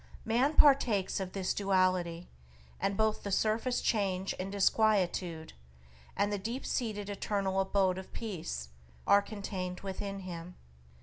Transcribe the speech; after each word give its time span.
Man 0.25 0.55
partakes 0.55 1.19
of 1.19 1.33
this 1.33 1.53
duality, 1.53 2.27
and 2.79 2.97
both 2.97 3.21
the 3.21 3.31
surface 3.31 3.81
change 3.81 4.33
and 4.39 4.51
disquietude, 4.51 5.53
and 6.17 6.33
the 6.33 6.39
deep 6.39 6.65
seated 6.65 7.07
eternal 7.07 7.59
abode 7.59 7.99
of 7.99 8.11
Peace, 8.11 8.69
are 9.05 9.21
contained 9.21 9.81
within 9.81 10.21
him. 10.21 10.55